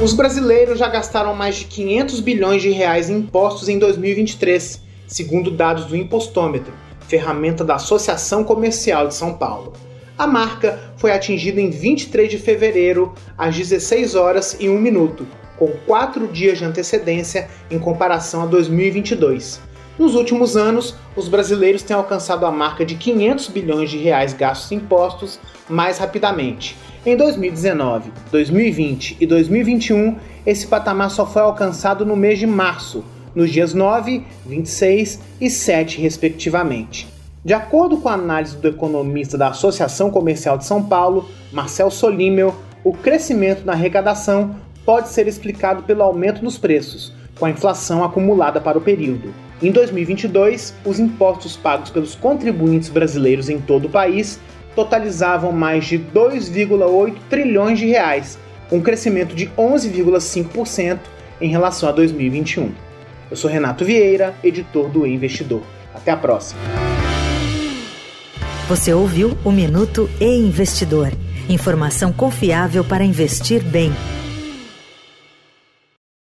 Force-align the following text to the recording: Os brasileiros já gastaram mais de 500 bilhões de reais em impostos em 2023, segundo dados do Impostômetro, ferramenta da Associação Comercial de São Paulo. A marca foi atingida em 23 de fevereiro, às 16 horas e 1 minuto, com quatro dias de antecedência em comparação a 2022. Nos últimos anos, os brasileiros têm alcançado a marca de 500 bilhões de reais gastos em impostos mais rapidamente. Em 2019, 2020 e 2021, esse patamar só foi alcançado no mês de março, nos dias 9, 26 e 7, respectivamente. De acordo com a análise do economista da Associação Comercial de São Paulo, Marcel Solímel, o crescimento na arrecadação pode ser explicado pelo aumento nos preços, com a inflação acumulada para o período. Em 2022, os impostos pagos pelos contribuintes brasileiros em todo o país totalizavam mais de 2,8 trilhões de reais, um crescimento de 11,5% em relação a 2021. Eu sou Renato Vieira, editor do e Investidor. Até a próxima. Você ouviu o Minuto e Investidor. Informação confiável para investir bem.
Os 0.00 0.12
brasileiros 0.12 0.78
já 0.78 0.86
gastaram 0.86 1.34
mais 1.34 1.56
de 1.56 1.64
500 1.64 2.20
bilhões 2.20 2.62
de 2.62 2.70
reais 2.70 3.10
em 3.10 3.18
impostos 3.18 3.68
em 3.68 3.80
2023, 3.80 4.80
segundo 5.08 5.50
dados 5.50 5.86
do 5.86 5.96
Impostômetro, 5.96 6.72
ferramenta 7.08 7.64
da 7.64 7.74
Associação 7.74 8.44
Comercial 8.44 9.08
de 9.08 9.16
São 9.16 9.34
Paulo. 9.34 9.72
A 10.16 10.24
marca 10.24 10.78
foi 10.98 11.10
atingida 11.10 11.60
em 11.60 11.70
23 11.70 12.30
de 12.30 12.38
fevereiro, 12.38 13.12
às 13.36 13.56
16 13.56 14.14
horas 14.14 14.56
e 14.60 14.68
1 14.68 14.78
minuto, 14.78 15.26
com 15.58 15.72
quatro 15.84 16.28
dias 16.28 16.58
de 16.58 16.64
antecedência 16.64 17.48
em 17.68 17.80
comparação 17.80 18.42
a 18.42 18.46
2022. 18.46 19.60
Nos 19.98 20.14
últimos 20.14 20.56
anos, 20.56 20.94
os 21.16 21.26
brasileiros 21.26 21.82
têm 21.82 21.96
alcançado 21.96 22.46
a 22.46 22.52
marca 22.52 22.86
de 22.86 22.94
500 22.94 23.48
bilhões 23.48 23.90
de 23.90 23.98
reais 23.98 24.32
gastos 24.32 24.70
em 24.70 24.76
impostos 24.76 25.40
mais 25.68 25.98
rapidamente. 25.98 26.76
Em 27.04 27.16
2019, 27.16 28.12
2020 28.30 29.16
e 29.20 29.26
2021, 29.26 30.16
esse 30.46 30.68
patamar 30.68 31.10
só 31.10 31.26
foi 31.26 31.42
alcançado 31.42 32.06
no 32.06 32.14
mês 32.14 32.38
de 32.38 32.46
março, 32.46 33.04
nos 33.34 33.50
dias 33.50 33.74
9, 33.74 34.22
26 34.46 35.20
e 35.40 35.50
7, 35.50 36.00
respectivamente. 36.00 37.08
De 37.44 37.52
acordo 37.52 37.96
com 37.96 38.08
a 38.08 38.14
análise 38.14 38.56
do 38.56 38.68
economista 38.68 39.36
da 39.36 39.48
Associação 39.48 40.12
Comercial 40.12 40.56
de 40.56 40.64
São 40.64 40.80
Paulo, 40.80 41.28
Marcel 41.52 41.90
Solímel, 41.90 42.54
o 42.84 42.92
crescimento 42.92 43.64
na 43.64 43.72
arrecadação 43.72 44.54
pode 44.84 45.08
ser 45.08 45.26
explicado 45.26 45.82
pelo 45.82 46.04
aumento 46.04 46.44
nos 46.44 46.56
preços, 46.56 47.12
com 47.36 47.46
a 47.46 47.50
inflação 47.50 48.04
acumulada 48.04 48.60
para 48.60 48.78
o 48.78 48.80
período. 48.80 49.47
Em 49.60 49.72
2022, 49.72 50.74
os 50.84 51.00
impostos 51.00 51.56
pagos 51.56 51.90
pelos 51.90 52.14
contribuintes 52.14 52.88
brasileiros 52.88 53.48
em 53.48 53.60
todo 53.60 53.86
o 53.86 53.90
país 53.90 54.38
totalizavam 54.76 55.50
mais 55.50 55.86
de 55.86 55.98
2,8 55.98 57.16
trilhões 57.28 57.78
de 57.78 57.86
reais, 57.86 58.38
um 58.70 58.80
crescimento 58.80 59.34
de 59.34 59.46
11,5% 59.58 60.98
em 61.40 61.50
relação 61.50 61.88
a 61.88 61.92
2021. 61.92 62.70
Eu 63.28 63.36
sou 63.36 63.50
Renato 63.50 63.84
Vieira, 63.84 64.34
editor 64.44 64.88
do 64.88 65.04
e 65.04 65.12
Investidor. 65.12 65.62
Até 65.92 66.12
a 66.12 66.16
próxima. 66.16 66.60
Você 68.68 68.92
ouviu 68.92 69.36
o 69.44 69.50
Minuto 69.50 70.08
e 70.20 70.26
Investidor. 70.26 71.10
Informação 71.48 72.12
confiável 72.12 72.84
para 72.84 73.02
investir 73.02 73.64
bem. 73.64 73.92